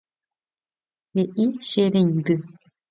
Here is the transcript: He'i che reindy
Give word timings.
He'i 1.13 1.45
che 1.67 1.83
reindy 1.93 2.35